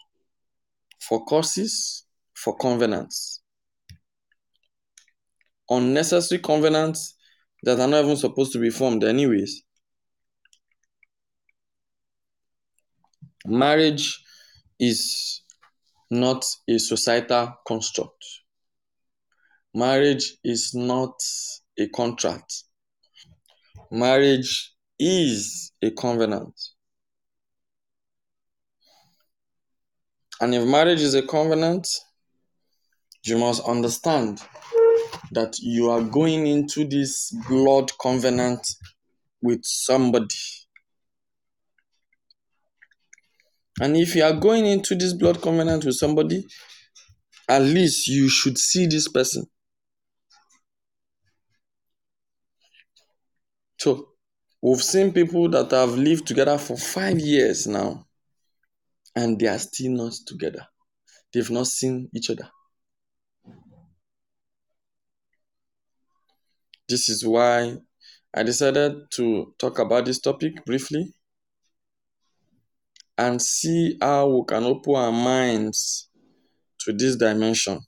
for 0.98 1.26
curses, 1.26 2.06
for 2.32 2.56
covenants. 2.56 3.42
Unnecessary 5.68 6.40
covenants 6.40 7.16
that 7.62 7.78
are 7.78 7.86
not 7.86 8.04
even 8.04 8.16
supposed 8.16 8.54
to 8.54 8.58
be 8.58 8.70
formed, 8.70 9.04
anyways. 9.04 9.62
Marriage 13.44 14.24
is 14.80 15.42
not 16.10 16.46
a 16.66 16.78
societal 16.78 17.52
construct. 17.68 18.24
Marriage 19.76 20.38
is 20.42 20.72
not 20.72 21.12
a 21.78 21.86
contract. 21.88 22.62
Marriage 23.90 24.72
is 24.98 25.70
a 25.82 25.90
covenant. 25.90 26.54
And 30.40 30.54
if 30.54 30.66
marriage 30.66 31.02
is 31.02 31.14
a 31.14 31.26
covenant, 31.26 31.86
you 33.22 33.36
must 33.36 33.62
understand 33.68 34.40
that 35.32 35.58
you 35.58 35.90
are 35.90 36.00
going 36.00 36.46
into 36.46 36.88
this 36.88 37.30
blood 37.46 37.90
covenant 38.00 38.66
with 39.42 39.60
somebody. 39.62 40.34
And 43.78 43.94
if 43.94 44.16
you 44.16 44.24
are 44.24 44.32
going 44.32 44.64
into 44.64 44.94
this 44.94 45.12
blood 45.12 45.42
covenant 45.42 45.84
with 45.84 45.96
somebody, 45.96 46.46
at 47.46 47.60
least 47.60 48.08
you 48.08 48.30
should 48.30 48.56
see 48.56 48.86
this 48.86 49.08
person. 49.08 49.46
So, 53.78 54.08
we've 54.62 54.82
seen 54.82 55.12
people 55.12 55.48
that 55.50 55.70
have 55.70 55.94
lived 55.96 56.26
together 56.26 56.58
for 56.58 56.76
five 56.76 57.18
years 57.18 57.66
now, 57.66 58.06
and 59.14 59.38
they 59.38 59.46
are 59.48 59.58
still 59.58 59.92
not 59.92 60.12
together. 60.26 60.66
They've 61.32 61.50
not 61.50 61.66
seen 61.66 62.08
each 62.14 62.30
other. 62.30 62.48
This 66.88 67.08
is 67.08 67.24
why 67.26 67.76
I 68.34 68.42
decided 68.42 69.10
to 69.12 69.54
talk 69.58 69.78
about 69.78 70.04
this 70.04 70.20
topic 70.20 70.64
briefly 70.64 71.12
and 73.18 73.40
see 73.40 73.96
how 74.00 74.28
we 74.28 74.44
can 74.46 74.64
open 74.64 74.94
our 74.94 75.12
minds 75.12 76.08
to 76.80 76.92
this 76.92 77.16
dimension, 77.16 77.80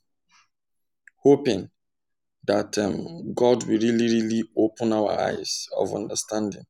hoping 1.22 1.70
that 2.48 2.76
um, 2.78 3.32
God 3.34 3.62
will 3.64 3.78
really, 3.78 3.92
really 4.06 4.42
open 4.56 4.92
our 4.92 5.12
eyes 5.12 5.66
of 5.76 5.94
understanding. 5.94 6.64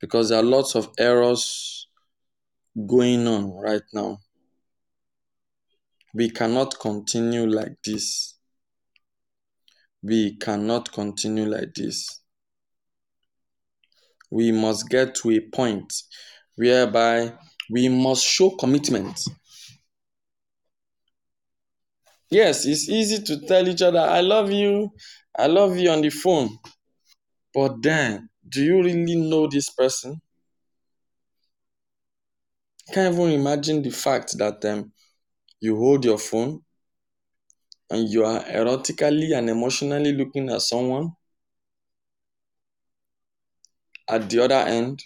Because 0.00 0.30
there 0.30 0.40
are 0.40 0.42
lots 0.42 0.74
of 0.74 0.88
errors 0.98 1.86
going 2.86 3.28
on 3.28 3.52
right 3.52 3.82
now. 3.92 4.18
We 6.14 6.30
cannot 6.30 6.78
continue 6.80 7.46
like 7.46 7.76
this. 7.84 8.38
We 10.02 10.36
cannot 10.36 10.90
continue 10.92 11.44
like 11.44 11.74
this. 11.74 12.20
We 14.30 14.52
must 14.52 14.88
get 14.88 15.14
to 15.16 15.30
a 15.32 15.40
point 15.40 15.92
whereby 16.56 17.34
we 17.70 17.88
must 17.88 18.24
show 18.24 18.50
commitment. 18.50 19.20
Yes, 22.32 22.64
it's 22.64 22.88
easy 22.88 23.22
to 23.24 23.46
tell 23.46 23.68
each 23.68 23.82
other, 23.82 24.00
I 24.00 24.22
love 24.22 24.50
you, 24.50 24.90
I 25.38 25.48
love 25.48 25.76
you 25.76 25.90
on 25.90 26.00
the 26.00 26.08
phone. 26.08 26.48
But 27.52 27.82
then, 27.82 28.30
do 28.48 28.64
you 28.64 28.82
really 28.82 29.16
know 29.16 29.48
this 29.48 29.68
person? 29.68 30.18
Can't 32.90 33.14
even 33.14 33.32
imagine 33.32 33.82
the 33.82 33.90
fact 33.90 34.38
that 34.38 34.64
um, 34.64 34.92
you 35.60 35.76
hold 35.76 36.06
your 36.06 36.16
phone 36.16 36.62
and 37.90 38.08
you 38.08 38.24
are 38.24 38.42
erotically 38.44 39.36
and 39.36 39.50
emotionally 39.50 40.12
looking 40.12 40.48
at 40.48 40.62
someone 40.62 41.12
at 44.08 44.30
the 44.30 44.42
other 44.42 44.54
end 44.54 45.04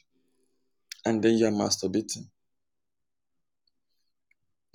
and 1.05 1.25
then 1.25 1.35
you 1.37 1.47
are 1.47 1.51
masturbating. 1.51 2.29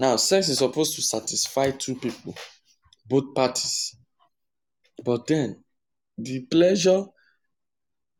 Now, 0.01 0.15
sex 0.15 0.49
is 0.49 0.57
supposed 0.57 0.95
to 0.95 1.01
satisfy 1.03 1.69
two 1.69 1.93
people, 1.93 2.33
both 3.07 3.35
parties. 3.35 3.95
But 5.05 5.27
then, 5.27 5.63
the 6.17 6.39
pleasure 6.49 7.05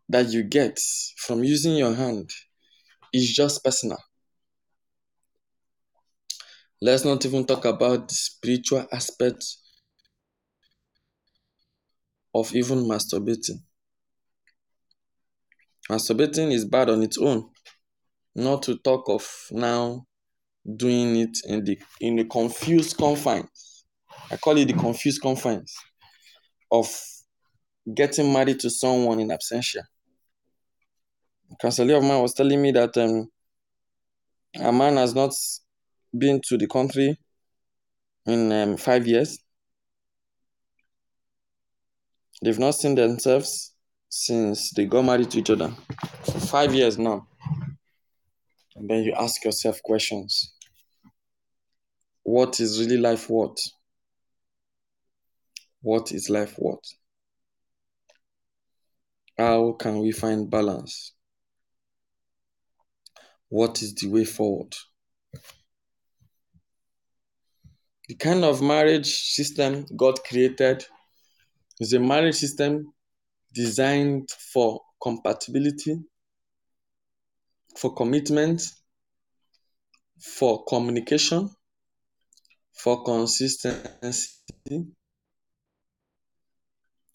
that 0.08 0.32
you 0.32 0.44
get 0.44 0.80
from 1.18 1.44
using 1.44 1.76
your 1.76 1.96
hand 1.96 2.30
is 3.12 3.34
just 3.34 3.64
personal. 3.64 3.98
Let's 6.80 7.04
not 7.04 7.26
even 7.26 7.48
talk 7.48 7.66
about 7.66 8.10
the 8.10 8.14
spiritual 8.14 8.86
aspect 8.92 9.44
of 12.36 12.54
even 12.54 12.84
masturbating. 12.84 13.64
Masturbating 15.90 16.52
is 16.52 16.64
bad 16.64 16.92
on 16.92 17.02
its 17.02 17.18
own, 17.18 17.50
not 18.36 18.62
to 18.62 18.78
talk 18.78 19.10
of 19.10 19.28
now 19.50 20.06
doing 20.76 21.16
it 21.18 21.38
in 21.46 21.64
the 21.64 21.80
in 22.00 22.16
the 22.16 22.26
confused 22.26 22.98
confines. 22.98 23.86
I 24.30 24.38
call 24.38 24.58
it 24.58 24.66
the 24.66 24.74
confused 24.74 25.22
confines 25.22 25.76
of 26.72 26.88
getting 27.94 28.32
married 28.32 28.60
to 28.60 28.70
someone 28.70 29.20
in 29.20 29.30
absentia. 29.30 29.84
Counselor 31.60 31.96
of 31.96 32.04
mine 32.04 32.22
was 32.22 32.34
telling 32.34 32.62
me 32.62 32.72
that 32.72 32.96
um, 32.98 33.28
a 34.56 34.72
man 34.72 34.98
has 34.98 35.14
not 35.14 35.34
been 36.18 36.40
to 36.48 36.58
the 36.58 36.68
country 36.68 37.18
in 38.26 38.52
um, 38.52 38.78
five 38.78 39.08
years. 39.08 39.38
They've 42.44 42.58
not 42.60 42.76
seen 42.76 42.96
themselves 42.96 43.74
since 44.10 44.72
they 44.72 44.86
got 44.86 45.06
married 45.06 45.32
to 45.32 45.40
each 45.40 45.50
other. 45.50 45.74
For 46.26 46.40
five 46.40 46.74
years 46.74 46.98
now. 46.98 47.28
And 48.82 48.90
then 48.90 49.04
you 49.04 49.14
ask 49.14 49.46
yourself 49.46 49.80
questions. 49.84 50.56
What 52.24 52.60
is 52.60 52.80
really 52.80 52.98
life 52.98 53.30
worth? 53.30 53.60
What 55.84 56.12
is 56.12 56.32
life 56.32 56.58
worth? 56.58 56.96
How 59.38 59.74
can 59.74 60.00
we 60.00 60.12
find 60.12 60.50
balance? 60.50 61.14
What 63.50 63.84
is 63.84 63.94
the 63.94 64.08
way 64.08 64.26
forward? 64.26 64.74
The 68.08 68.16
kind 68.16 68.44
of 68.44 68.64
marriage 68.64 69.14
system 69.14 69.86
God 69.96 70.24
created 70.24 70.84
is 71.80 71.94
a 71.94 72.00
marriage 72.00 72.38
system 72.38 72.92
designed 73.54 74.30
for 74.52 74.82
compatibility, 75.04 76.00
for 77.78 77.94
commitment, 77.94 78.62
for 80.20 80.64
communication, 80.66 81.50
for 82.74 83.04
consistency, 83.04 84.30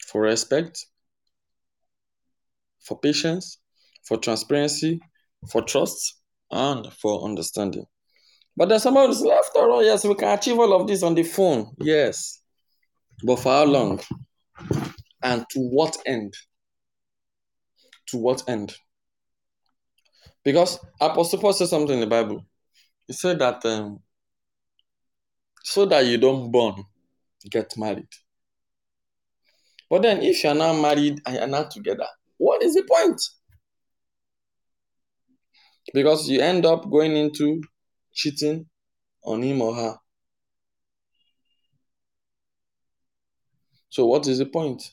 for 0.06 0.22
respect, 0.22 0.86
for 2.80 2.98
patience, 2.98 3.58
for 4.04 4.16
transparency, 4.16 5.00
for 5.50 5.62
trust, 5.62 6.16
and 6.50 6.92
for 6.92 7.24
understanding. 7.24 7.84
But 8.56 8.68
then 8.68 8.80
somebody 8.80 9.12
says, 9.12 9.26
after 9.26 9.58
all, 9.60 9.78
oh, 9.78 9.80
yes, 9.80 10.04
we 10.04 10.14
can 10.14 10.38
achieve 10.38 10.58
all 10.58 10.72
of 10.72 10.86
this 10.86 11.02
on 11.02 11.14
the 11.14 11.24
phone. 11.24 11.74
Yes. 11.78 12.40
But 13.24 13.36
for 13.36 13.52
how 13.52 13.64
long? 13.64 14.00
And 15.22 15.44
to 15.50 15.60
what 15.60 15.96
end? 16.06 16.34
To 18.08 18.18
what 18.18 18.48
end? 18.48 18.74
Because 20.46 20.78
Apostle 21.00 21.40
Paul 21.40 21.52
said 21.54 21.66
something 21.66 21.94
in 21.94 22.00
the 22.02 22.06
Bible. 22.06 22.46
He 23.08 23.14
said 23.14 23.40
that 23.40 23.66
um, 23.66 23.98
so 25.64 25.84
that 25.86 26.06
you 26.06 26.18
don't 26.18 26.52
burn, 26.52 26.84
get 27.50 27.76
married. 27.76 28.06
But 29.90 30.02
then 30.02 30.22
if 30.22 30.44
you're 30.44 30.54
not 30.54 30.74
married 30.74 31.20
and 31.26 31.34
you're 31.34 31.48
not 31.48 31.72
together, 31.72 32.06
what 32.36 32.62
is 32.62 32.74
the 32.74 32.84
point? 32.84 33.20
Because 35.92 36.28
you 36.28 36.40
end 36.40 36.64
up 36.64 36.88
going 36.88 37.16
into 37.16 37.60
cheating 38.14 38.66
on 39.24 39.42
him 39.42 39.62
or 39.62 39.74
her. 39.74 39.96
So, 43.88 44.06
what 44.06 44.28
is 44.28 44.38
the 44.38 44.46
point? 44.46 44.92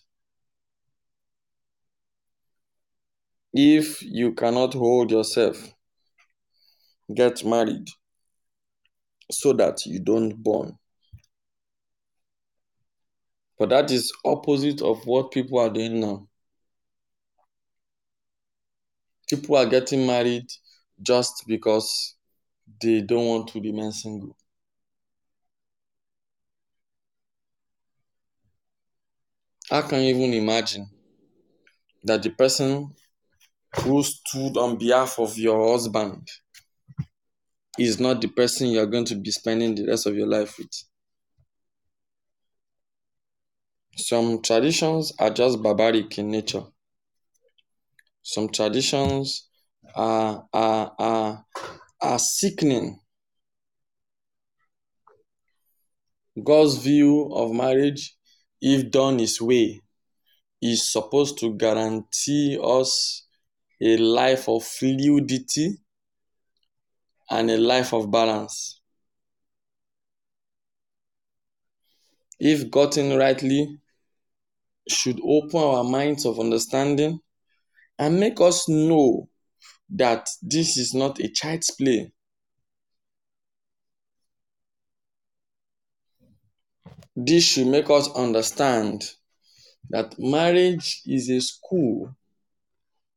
If 3.53 4.01
you 4.01 4.33
cannot 4.33 4.73
hold 4.73 5.11
yourself, 5.11 5.73
get 7.13 7.45
married 7.45 7.87
so 9.31 9.53
that 9.53 9.85
you 9.85 9.99
don't 9.99 10.41
burn. 10.41 10.77
But 13.59 13.69
that 13.69 13.91
is 13.91 14.11
opposite 14.25 14.81
of 14.81 15.05
what 15.05 15.31
people 15.31 15.59
are 15.59 15.69
doing 15.69 15.99
now. 15.99 16.27
People 19.29 19.55
are 19.55 19.65
getting 19.67 20.07
married 20.07 20.47
just 21.01 21.43
because 21.47 22.15
they 22.81 23.01
don't 23.01 23.27
want 23.27 23.47
to 23.49 23.61
remain 23.61 23.91
single. 23.91 24.35
I 29.71 29.81
can 29.81 29.99
even 29.99 30.33
imagine 30.33 30.89
that 32.03 32.21
the 32.23 32.29
person 32.31 32.93
who 33.77 34.03
stood 34.03 34.57
on 34.57 34.77
behalf 34.77 35.19
of 35.19 35.37
your 35.37 35.71
husband 35.71 36.27
is 37.79 37.99
not 37.99 38.21
the 38.21 38.27
person 38.27 38.67
you're 38.67 38.85
going 38.85 39.05
to 39.05 39.15
be 39.15 39.31
spending 39.31 39.75
the 39.75 39.87
rest 39.87 40.05
of 40.05 40.15
your 40.15 40.27
life 40.27 40.57
with? 40.57 40.71
Some 43.95 44.41
traditions 44.41 45.13
are 45.19 45.29
just 45.29 45.61
barbaric 45.61 46.17
in 46.17 46.31
nature. 46.31 46.63
Some 48.21 48.49
traditions 48.49 49.49
are, 49.95 50.47
are, 50.53 50.93
are, 50.97 51.45
are 52.01 52.19
sickening. 52.19 52.99
God's 56.41 56.77
view 56.77 57.31
of 57.33 57.51
marriage, 57.51 58.15
if 58.61 58.89
done 58.89 59.19
His 59.19 59.39
way, 59.39 59.81
is 60.61 60.91
supposed 60.91 61.37
to 61.39 61.53
guarantee 61.55 62.57
us 62.61 63.22
a 63.83 63.97
life 63.97 64.47
of 64.47 64.63
fluidity 64.63 65.77
and 67.29 67.51
a 67.51 67.57
life 67.57 67.93
of 67.93 68.09
balance. 68.09 68.79
If 72.39 72.71
gotten 72.71 73.17
rightly, 73.17 73.79
should 74.87 75.19
open 75.23 75.59
our 75.59 75.83
minds 75.83 76.25
of 76.25 76.39
understanding 76.39 77.19
and 77.99 78.19
make 78.19 78.39
us 78.41 78.67
know 78.67 79.29
that 79.89 80.29
this 80.41 80.77
is 80.77 80.93
not 80.93 81.19
a 81.19 81.29
child's 81.29 81.71
play. 81.71 82.11
This 87.15 87.43
should 87.43 87.67
make 87.67 87.89
us 87.89 88.09
understand 88.15 89.03
that 89.89 90.17
marriage 90.17 91.01
is 91.05 91.29
a 91.29 91.39
school, 91.39 92.15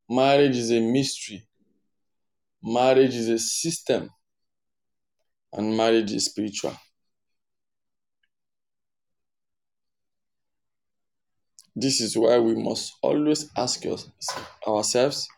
Marriage 0.08 0.56
is 0.56 0.70
a 0.70 0.80
mystery, 0.80 1.46
marriage 2.62 3.14
is 3.14 3.28
a 3.28 3.38
system, 3.38 4.10
and 5.52 5.76
marriage 5.76 6.12
is 6.12 6.26
spiritual. 6.26 6.76
This 11.74 12.00
is 12.00 12.16
why 12.16 12.38
we 12.38 12.54
must 12.54 12.94
always 13.02 13.50
ask 13.56 13.84
us, 13.86 14.08
ourselves 14.66 15.28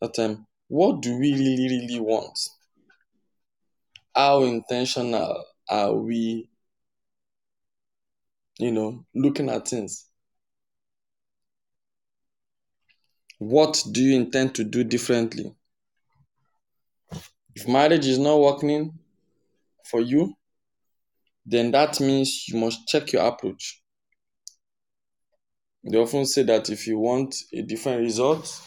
that 0.00 0.18
um, 0.18 0.46
what 0.68 1.02
do 1.02 1.18
we 1.18 1.32
really, 1.32 1.68
really 1.68 2.00
want? 2.00 2.38
How 4.14 4.42
intentional 4.44 5.44
are 5.68 5.94
we, 5.94 6.48
you 8.58 8.72
know, 8.72 9.04
looking 9.14 9.50
at 9.50 9.68
things? 9.68 10.11
What 13.44 13.82
do 13.90 14.00
you 14.00 14.14
intend 14.14 14.54
to 14.54 14.62
do 14.62 14.84
differently? 14.84 15.52
If 17.56 17.66
marriage 17.66 18.06
is 18.06 18.20
not 18.20 18.38
working 18.38 18.96
for 19.84 20.00
you, 20.00 20.34
then 21.44 21.72
that 21.72 21.98
means 21.98 22.46
you 22.48 22.56
must 22.56 22.86
check 22.86 23.12
your 23.12 23.26
approach. 23.26 23.82
They 25.82 25.98
often 25.98 26.24
say 26.24 26.44
that 26.44 26.70
if 26.70 26.86
you 26.86 27.00
want 27.00 27.34
a 27.52 27.62
different 27.62 28.02
result, 28.02 28.62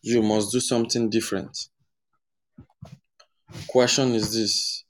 you 0.00 0.22
must 0.22 0.52
do 0.52 0.60
something 0.60 1.10
different. 1.10 1.58
Question 3.66 4.14
is 4.14 4.32
this 4.32 4.84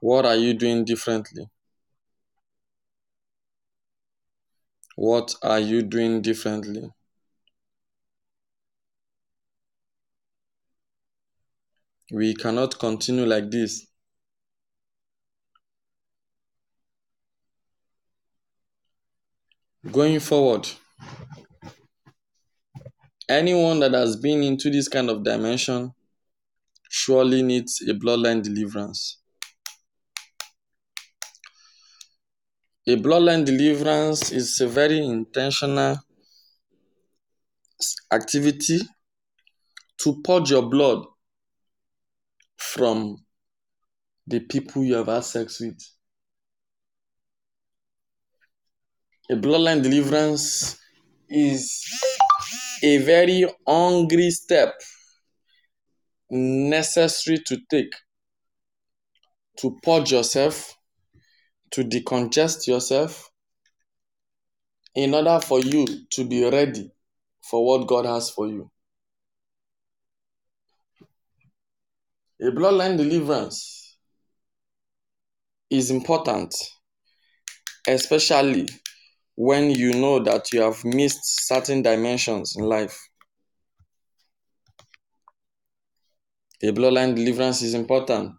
What 0.00 0.26
are 0.26 0.36
you 0.36 0.52
doing 0.52 0.84
differently? 0.84 1.48
What 4.96 5.34
are 5.42 5.60
you 5.60 5.80
doing 5.80 6.20
differently? 6.20 6.90
We 12.12 12.34
cannot 12.34 12.78
continue 12.78 13.24
like 13.26 13.50
this. 13.50 13.86
Going 19.90 20.20
forward, 20.20 20.68
anyone 23.28 23.80
that 23.80 23.92
has 23.94 24.16
been 24.16 24.42
into 24.42 24.70
this 24.70 24.88
kind 24.88 25.10
of 25.10 25.24
dimension 25.24 25.92
surely 26.88 27.42
needs 27.42 27.82
a 27.88 27.92
bloodline 27.94 28.42
deliverance. 28.42 29.18
A 32.86 32.94
bloodline 32.96 33.44
deliverance 33.44 34.30
is 34.30 34.60
a 34.60 34.68
very 34.68 35.04
intentional 35.04 35.98
activity 38.12 38.78
to 39.98 40.22
purge 40.22 40.50
your 40.52 40.62
blood 40.62 41.04
from 42.76 43.16
the 44.26 44.40
people 44.40 44.84
you 44.84 44.94
have 44.94 45.06
had 45.06 45.24
sex 45.24 45.60
with. 45.60 45.80
A 49.30 49.34
bloodline 49.34 49.82
deliverance 49.82 50.78
is 51.28 51.82
a 52.82 52.98
very 52.98 53.44
hungry 53.66 54.30
step 54.30 54.74
necessary 56.30 57.38
to 57.46 57.58
take 57.70 57.92
to 59.58 59.78
purge 59.82 60.12
yourself, 60.12 60.76
to 61.70 61.82
decongest 61.82 62.66
yourself, 62.66 63.30
in 64.94 65.14
order 65.14 65.40
for 65.40 65.60
you 65.60 65.86
to 66.10 66.24
be 66.24 66.48
ready 66.48 66.90
for 67.42 67.64
what 67.64 67.86
God 67.86 68.04
has 68.04 68.30
for 68.30 68.46
you. 68.46 68.70
A 72.38 72.50
bloodline 72.50 72.98
deliverance 72.98 73.96
is 75.70 75.90
important, 75.90 76.54
especially 77.88 78.68
when 79.36 79.70
you 79.70 79.92
know 79.92 80.22
that 80.22 80.52
you 80.52 80.60
have 80.60 80.84
missed 80.84 81.46
certain 81.46 81.80
dimensions 81.80 82.54
in 82.58 82.64
life. 82.64 82.98
A 86.62 86.66
bloodline 86.66 87.14
deliverance 87.14 87.62
is 87.62 87.72
important 87.72 88.34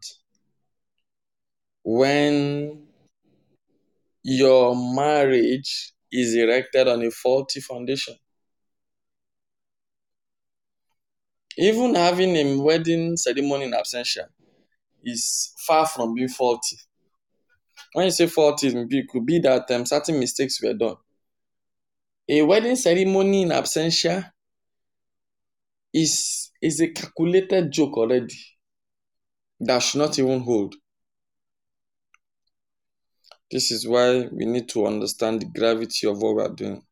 when 1.83 2.88
your 4.21 4.75
marriage 4.75 5.93
is 6.12 6.36
erected 6.36 6.88
on 6.88 7.01
a 7.03 7.10
faulty 7.10 7.62
foundation. 7.62 8.15
Even 11.58 11.96
having 11.96 12.36
a 12.36 12.56
wedding 12.58 13.17
ceremony 13.17 13.65
in 13.65 13.72
absentia 13.72 14.28
is 15.04 15.54
far 15.65 15.86
from 15.88 16.13
being 16.13 16.28
faulty. 16.28 16.78
When 17.93 18.06
you 18.06 18.12
say 18.12 18.28
faulty, 18.28 18.67
it 18.67 19.10
could 19.10 19.26
be 19.26 19.39
that 19.39 19.70
um, 19.72 19.86
certain 19.86 20.20
mistakes 20.20 20.62
were 20.62 20.74
done. 20.74 20.98
A 22.30 22.41
wedding 22.43 22.76
ceremony 22.76 23.43
in 23.43 23.50
absentia 23.50 24.32
is, 25.93 26.52
is 26.62 26.80
a 26.82 26.89
calculated 26.89 27.72
joke 27.72 27.98
already 27.98 28.36
that 29.60 29.80
should 29.80 30.00
not 30.00 30.20
even 30.20 30.41
hold. 30.41 30.76
This 33.50 33.72
is 33.72 33.88
why 33.88 34.28
we 34.32 34.46
need 34.46 34.70
to 34.70 34.86
understand 34.86 35.41
the 35.41 35.46
gravity 35.46 36.06
of 36.08 36.22
what 36.22 36.36
we 36.36 36.41
are 36.43 36.54
doing. 36.54 36.84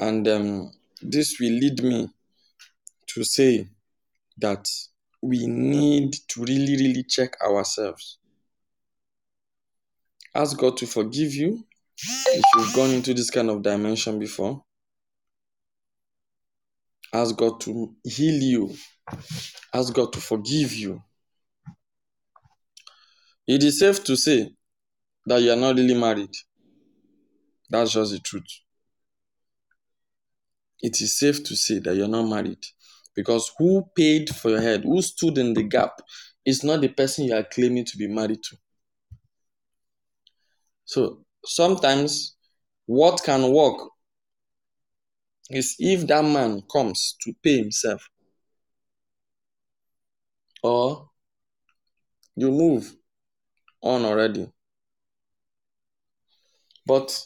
And 0.00 0.26
um, 0.28 0.72
this 1.02 1.38
will 1.40 1.52
lead 1.52 1.82
me 1.82 2.08
to 3.08 3.24
say 3.24 3.68
that 4.38 4.68
we 5.22 5.46
need 5.46 6.14
to 6.28 6.42
really, 6.42 6.76
really 6.76 7.04
check 7.04 7.40
ourselves. 7.42 8.18
Ask 10.34 10.56
God 10.58 10.76
to 10.78 10.86
forgive 10.86 11.34
you 11.34 11.64
if 12.00 12.44
you've 12.56 12.74
gone 12.74 12.90
into 12.90 13.14
this 13.14 13.30
kind 13.30 13.50
of 13.50 13.62
dimension 13.62 14.18
before. 14.18 14.62
Ask 17.12 17.36
God 17.36 17.60
to 17.62 17.94
heal 18.04 18.42
you. 18.42 18.74
Ask 19.74 19.94
God 19.94 20.12
to 20.12 20.20
forgive 20.20 20.72
you. 20.72 21.02
It 23.46 23.64
is 23.64 23.78
safe 23.80 24.04
to 24.04 24.16
say 24.16 24.50
that 25.26 25.40
you 25.40 25.50
are 25.50 25.56
not 25.56 25.76
really 25.76 25.98
married. 25.98 26.34
That's 27.70 27.92
just 27.92 28.12
the 28.12 28.18
truth. 28.18 28.44
It 30.80 31.00
is 31.00 31.18
safe 31.18 31.42
to 31.44 31.56
say 31.56 31.80
that 31.80 31.96
you're 31.96 32.08
not 32.08 32.28
married 32.28 32.64
because 33.14 33.50
who 33.58 33.84
paid 33.96 34.28
for 34.30 34.50
your 34.50 34.60
head, 34.60 34.84
who 34.84 35.02
stood 35.02 35.38
in 35.38 35.54
the 35.54 35.64
gap, 35.64 36.00
is 36.44 36.62
not 36.62 36.80
the 36.80 36.88
person 36.88 37.24
you 37.24 37.34
are 37.34 37.42
claiming 37.42 37.84
to 37.84 37.96
be 37.96 38.06
married 38.06 38.42
to. 38.44 38.56
So 40.84 41.24
sometimes 41.44 42.36
what 42.86 43.22
can 43.22 43.52
work 43.52 43.90
is 45.50 45.76
if 45.78 46.06
that 46.06 46.24
man 46.24 46.62
comes 46.72 47.16
to 47.22 47.34
pay 47.42 47.58
himself 47.58 48.08
or 50.62 51.10
you 52.36 52.50
move 52.50 52.94
on 53.82 54.04
already. 54.04 54.50
But 56.86 57.20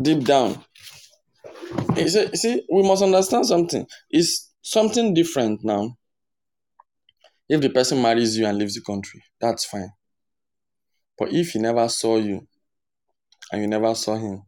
deep 0.00 0.24
down, 0.24 0.62
you 1.96 2.08
see, 2.08 2.36
see, 2.36 2.62
we 2.72 2.82
must 2.82 3.02
understand 3.02 3.46
something. 3.46 3.86
It's 4.10 4.52
something 4.62 5.14
different 5.14 5.64
now. 5.64 5.96
If 7.48 7.60
the 7.60 7.70
person 7.70 8.02
marries 8.02 8.36
you 8.36 8.46
and 8.46 8.58
leaves 8.58 8.74
the 8.74 8.82
country, 8.82 9.22
that's 9.40 9.64
fine. 9.64 9.90
But 11.18 11.32
if 11.32 11.50
he 11.50 11.58
never 11.58 11.88
saw 11.88 12.18
you 12.18 12.46
and 13.50 13.62
you 13.62 13.68
never 13.68 13.94
saw 13.94 14.16
him, 14.16 14.42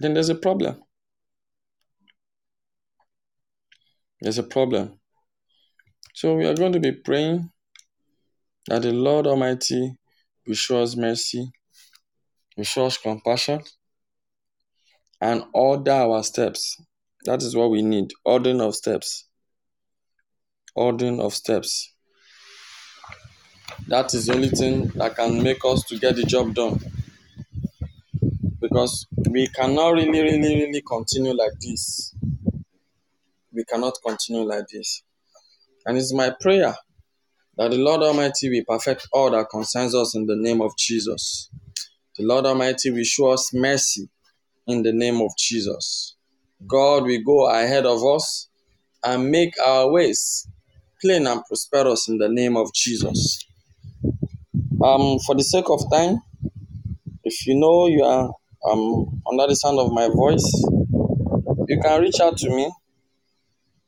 then 0.00 0.14
there's 0.14 0.28
a 0.28 0.34
problem. 0.34 0.80
There's 4.20 4.38
a 4.38 4.42
problem. 4.42 5.00
So 6.14 6.36
we 6.36 6.46
are 6.46 6.54
going 6.54 6.72
to 6.72 6.80
be 6.80 6.92
praying 6.92 7.50
that 8.66 8.82
the 8.82 8.92
Lord 8.92 9.26
Almighty 9.26 9.96
will 10.46 10.54
show 10.54 10.82
us 10.82 10.96
mercy, 10.96 11.50
will 12.56 12.64
show 12.64 12.86
us 12.86 12.98
compassion, 12.98 13.60
and 15.24 15.42
order 15.54 15.90
our 15.90 16.22
steps. 16.22 16.78
That 17.24 17.42
is 17.42 17.56
what 17.56 17.70
we 17.70 17.80
need 17.80 18.12
ordering 18.26 18.60
of 18.60 18.74
steps. 18.74 19.24
Ordering 20.74 21.18
of 21.18 21.32
steps. 21.32 21.94
That 23.88 24.12
is 24.12 24.26
the 24.26 24.34
only 24.34 24.50
thing 24.50 24.88
that 24.96 25.16
can 25.16 25.42
make 25.42 25.64
us 25.64 25.82
to 25.84 25.98
get 25.98 26.16
the 26.16 26.24
job 26.24 26.54
done. 26.54 26.78
Because 28.60 29.06
we 29.30 29.46
cannot 29.46 29.94
really, 29.94 30.20
really, 30.20 30.56
really 30.62 30.82
continue 30.86 31.32
like 31.32 31.58
this. 31.58 32.14
We 33.50 33.64
cannot 33.64 33.94
continue 34.06 34.42
like 34.42 34.66
this. 34.70 35.04
And 35.86 35.96
it's 35.96 36.12
my 36.12 36.34
prayer 36.38 36.74
that 37.56 37.70
the 37.70 37.78
Lord 37.78 38.02
Almighty 38.02 38.50
will 38.50 38.64
perfect 38.68 39.08
all 39.10 39.30
that 39.30 39.48
concerns 39.48 39.94
us 39.94 40.14
in 40.14 40.26
the 40.26 40.36
name 40.36 40.60
of 40.60 40.76
Jesus. 40.76 41.48
The 42.18 42.24
Lord 42.26 42.44
Almighty 42.44 42.90
will 42.90 43.04
show 43.04 43.30
us 43.30 43.54
mercy 43.54 44.10
in 44.66 44.82
the 44.82 44.92
name 44.92 45.20
of 45.22 45.32
Jesus. 45.38 46.16
God 46.66 47.04
will 47.04 47.22
go 47.24 47.50
ahead 47.50 47.86
of 47.86 48.04
us 48.04 48.48
and 49.04 49.30
make 49.30 49.54
our 49.60 49.90
ways 49.90 50.48
plain 51.02 51.26
and 51.26 51.42
prosperous 51.46 52.08
in 52.08 52.18
the 52.18 52.28
name 52.28 52.56
of 52.56 52.72
Jesus. 52.74 53.44
Um, 54.82 55.18
for 55.20 55.34
the 55.36 55.44
sake 55.44 55.70
of 55.70 55.80
time, 55.92 56.18
If 57.24 57.46
you 57.46 57.54
know 57.54 57.86
you 57.86 58.02
are 58.04 58.32
um, 58.70 59.22
under 59.30 59.46
the 59.46 59.56
sound 59.56 59.78
of 59.78 59.92
my 59.92 60.08
voice, 60.08 60.44
you 61.68 61.80
can 61.80 62.00
reach 62.02 62.20
out 62.20 62.36
to 62.38 62.50
me 62.50 62.70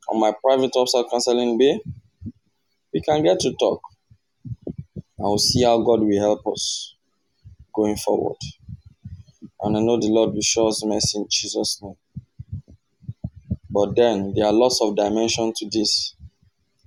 on 0.09 0.19
my 0.19 0.33
private 0.43 0.71
WhatsApp 0.73 1.09
counseling 1.11 1.57
bay. 1.57 1.79
We 2.93 3.01
can 3.01 3.23
get 3.23 3.39
to 3.41 3.53
talk. 3.59 3.81
I 5.19 5.23
will 5.23 5.39
see 5.39 5.63
how 5.63 5.79
God 5.79 6.01
will 6.01 6.19
help 6.19 6.47
us 6.47 6.95
going 7.75 7.97
forward. 7.97 8.37
And 9.61 9.77
I 9.77 9.79
know 9.81 9.99
the 9.99 10.07
Lord 10.07 10.33
will 10.33 10.41
show 10.41 10.67
us 10.67 10.85
mercy 10.85 11.17
in 11.17 11.25
Jesus' 11.29 11.81
name. 11.81 11.95
But 13.69 13.95
then 13.95 14.33
there 14.35 14.45
are 14.45 14.53
lots 14.53 14.81
of 14.81 14.95
dimension 14.95 15.53
to 15.55 15.69
this. 15.71 16.15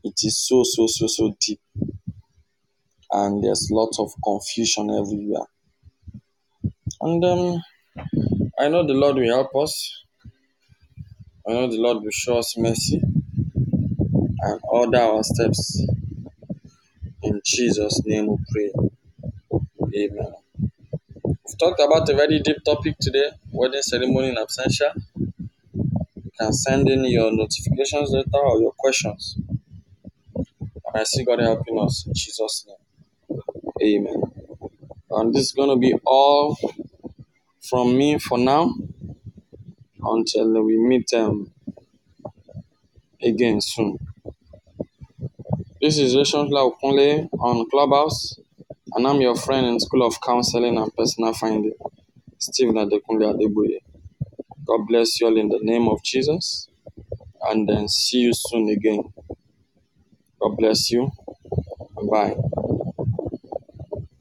It 0.05 0.15
is 0.25 0.39
so, 0.39 0.63
so, 0.65 0.87
so, 0.87 1.07
so 1.07 1.37
deep. 1.41 1.61
And 3.13 3.43
there's 3.45 3.69
lots 3.71 3.99
of 3.99 4.13
confusion 4.25 4.91
everywhere. 4.91 5.47
And 7.01 7.25
um, 7.25 7.63
I 8.59 8.69
know 8.69 8.87
the 8.87 8.95
Lord 8.95 9.17
will 9.17 9.29
help 9.29 9.55
us. 9.57 10.05
I 11.49 11.53
know 11.53 11.69
the 11.69 11.79
Lord 11.79 12.03
will 12.03 12.11
show 12.11 12.39
us 12.39 12.57
mercy 12.57 13.01
and 14.41 14.61
order 14.65 14.99
our 14.99 15.23
steps. 15.23 15.87
In 17.23 17.41
Jesus' 17.45 18.01
name 18.05 18.29
we 18.29 18.37
pray. 18.51 18.73
Amen. 19.97 20.33
Talked 21.61 21.81
about 21.81 22.09
a 22.11 22.15
very 22.17 22.41
deep 22.41 22.65
topic 22.65 22.97
today 23.01 23.31
wedding 23.53 23.83
ceremony 23.83 24.31
in 24.31 24.37
absentia. 24.37 24.95
You 26.25 26.31
can 26.41 26.53
send 26.53 26.89
in 26.89 27.05
your 27.07 27.33
notifications 27.33 28.11
later 28.13 28.39
or 28.39 28.61
your 28.61 28.73
questions. 28.79 29.37
And 30.77 30.97
I 30.97 31.05
see 31.05 31.25
God 31.25 31.41
helping 31.41 31.81
us 31.81 32.05
in 32.07 32.15
Jesus' 32.15 32.67
name. 32.69 33.99
Amen. 34.07 34.23
And 35.11 35.35
this 35.35 35.45
is 35.47 35.53
going 35.53 35.71
to 35.71 35.77
be 35.77 35.95
all 36.07 36.57
from 37.69 37.97
me 37.99 38.19
for 38.19 38.39
now 38.39 38.75
until 40.03 40.63
we 40.65 40.79
meet 40.79 41.13
um, 41.15 41.53
again 43.23 43.61
soon. 43.61 43.99
This 45.81 45.99
is 45.99 46.17
Reshonla 46.17 46.73
Okunle 46.73 47.29
on 47.41 47.69
Clubhouse, 47.71 48.39
and 48.95 49.07
I'm 49.07 49.21
your 49.21 49.37
friend 49.37 49.67
in 49.67 49.81
School 49.81 50.07
of 50.07 50.21
Counseling 50.21 50.79
and 50.79 50.95
Personal 50.97 51.35
Finding, 51.35 51.75
Steve 52.39 52.71
Nadekunle 52.71 53.35
Adeboye. 53.35 53.79
God 54.67 54.87
bless 54.89 55.21
you 55.21 55.29
all 55.29 55.37
in 55.39 55.49
the 55.49 55.61
name 55.63 55.89
of 55.89 56.03
Jesus, 56.05 56.69
and 57.43 57.69
then 57.69 57.89
see 57.89 58.19
you 58.19 58.33
soon 58.35 58.69
again. 58.71 59.03
God 60.41 60.57
bless 60.59 60.91
you. 60.91 61.11
Bye. 62.11 62.37